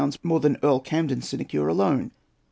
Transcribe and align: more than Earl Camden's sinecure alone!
more 0.23 0.39
than 0.39 0.57
Earl 0.63 0.79
Camden's 0.79 1.29
sinecure 1.29 1.67
alone! 1.67 2.09